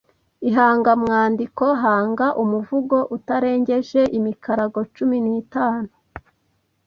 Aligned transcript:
Ihangamwandiko 0.49 1.65
Hanga 1.83 2.27
umuvugo 2.43 2.97
utarengeje 3.17 4.01
imikarago 4.17 4.79
cumi 4.95 5.17
n’itanu 5.25 5.89